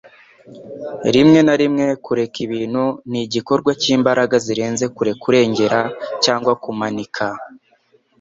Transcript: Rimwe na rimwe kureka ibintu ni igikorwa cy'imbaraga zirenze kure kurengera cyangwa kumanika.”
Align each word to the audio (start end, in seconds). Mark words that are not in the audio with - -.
Rimwe 1.13 1.39
na 1.47 1.55
rimwe 1.61 1.85
kureka 2.05 2.37
ibintu 2.45 2.83
ni 3.09 3.19
igikorwa 3.25 3.71
cy'imbaraga 3.81 4.35
zirenze 4.45 4.85
kure 4.95 5.11
kurengera 5.21 5.79
cyangwa 6.23 6.53
kumanika.” 6.63 7.25